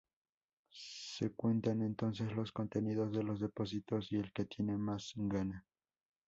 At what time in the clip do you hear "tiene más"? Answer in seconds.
4.45-5.13